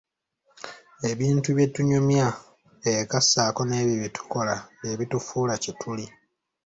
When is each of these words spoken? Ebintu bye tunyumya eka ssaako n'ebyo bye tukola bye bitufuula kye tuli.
Ebintu 1.11 1.49
bye 1.57 1.67
tunyumya 1.73 2.27
eka 2.91 3.19
ssaako 3.23 3.61
n'ebyo 3.65 3.95
bye 4.01 4.09
tukola 4.15 4.55
bye 4.79 4.97
bitufuula 4.99 5.53
kye 5.63 5.71
tuli. 5.81 6.05